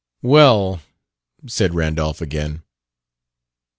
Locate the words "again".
2.21-2.63